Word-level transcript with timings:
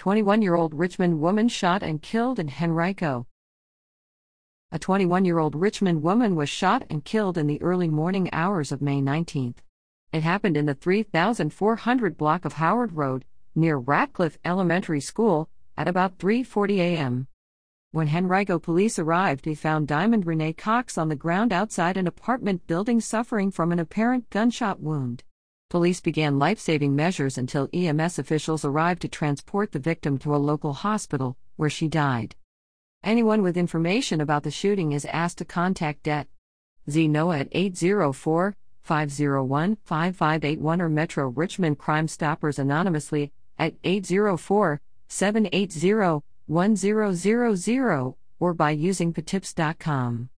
21 0.00 0.40
year 0.40 0.54
old 0.54 0.72
Richmond 0.72 1.20
woman 1.20 1.46
shot 1.46 1.82
and 1.82 2.00
killed 2.00 2.38
in 2.38 2.50
Henrico. 2.58 3.26
A 4.72 4.78
21 4.78 5.26
year 5.26 5.38
old 5.38 5.54
Richmond 5.54 6.02
woman 6.02 6.36
was 6.36 6.48
shot 6.48 6.86
and 6.88 7.04
killed 7.04 7.36
in 7.36 7.46
the 7.46 7.60
early 7.60 7.86
morning 7.86 8.32
hours 8.32 8.72
of 8.72 8.80
May 8.80 9.02
19. 9.02 9.56
It 10.10 10.22
happened 10.22 10.56
in 10.56 10.64
the 10.64 10.72
3400 10.72 12.16
block 12.16 12.46
of 12.46 12.54
Howard 12.54 12.94
Road, 12.94 13.26
near 13.54 13.76
Ratcliffe 13.76 14.38
Elementary 14.42 15.02
School, 15.02 15.50
at 15.76 15.86
about 15.86 16.16
3:40 16.16 16.78
a.m. 16.78 17.26
When 17.90 18.08
Henrico 18.08 18.58
police 18.58 18.98
arrived, 18.98 19.44
they 19.44 19.54
found 19.54 19.86
Diamond 19.86 20.24
Renee 20.24 20.54
Cox 20.54 20.96
on 20.96 21.10
the 21.10 21.14
ground 21.14 21.52
outside 21.52 21.98
an 21.98 22.06
apartment 22.06 22.66
building 22.66 23.02
suffering 23.02 23.50
from 23.50 23.70
an 23.70 23.78
apparent 23.78 24.30
gunshot 24.30 24.80
wound. 24.80 25.24
Police 25.70 26.00
began 26.00 26.40
life 26.40 26.58
saving 26.58 26.96
measures 26.96 27.38
until 27.38 27.68
EMS 27.72 28.18
officials 28.18 28.64
arrived 28.64 29.02
to 29.02 29.08
transport 29.08 29.70
the 29.70 29.78
victim 29.78 30.18
to 30.18 30.34
a 30.34 30.36
local 30.36 30.72
hospital, 30.72 31.36
where 31.54 31.70
she 31.70 31.86
died. 31.86 32.34
Anyone 33.04 33.40
with 33.40 33.56
information 33.56 34.20
about 34.20 34.42
the 34.42 34.50
shooting 34.50 34.90
is 34.90 35.04
asked 35.04 35.38
to 35.38 35.44
contact 35.44 36.02
DET. 36.02 36.26
Z. 36.90 37.06
Noah 37.06 37.38
at 37.38 37.48
804 37.52 38.56
501 38.82 39.76
5581 39.84 40.80
or 40.82 40.88
Metro 40.88 41.28
Richmond 41.28 41.78
Crime 41.78 42.08
Stoppers 42.08 42.58
anonymously 42.58 43.30
at 43.56 43.74
804 43.84 44.80
780 45.06 46.22
1000 46.46 48.14
or 48.40 48.54
by 48.54 48.70
using 48.72 49.12
patips.com. 49.12 50.30